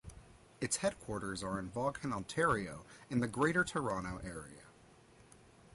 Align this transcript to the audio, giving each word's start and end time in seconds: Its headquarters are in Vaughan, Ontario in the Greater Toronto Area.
Its 0.59 0.77
headquarters 0.77 1.43
are 1.43 1.59
in 1.59 1.69
Vaughan, 1.69 2.11
Ontario 2.11 2.83
in 3.11 3.19
the 3.19 3.27
Greater 3.27 3.63
Toronto 3.63 4.19
Area. 4.23 4.63